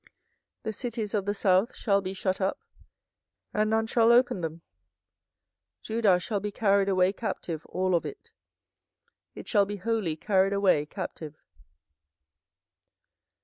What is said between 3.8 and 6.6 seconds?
shall open them: Judah shall be